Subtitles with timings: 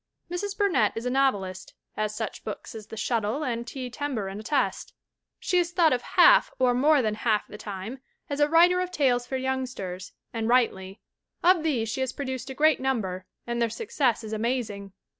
[0.31, 0.57] Mrs.
[0.57, 3.87] Burnett is a novelist, as such books as The Shuttle and T.
[3.91, 4.95] Tern baron attest.
[5.39, 8.89] She is thought of half or more than half the time as a writer of
[8.89, 10.97] tales for youngsters, and right ly.
[11.43, 14.91] Of these she has produced a great number and their success is amazing.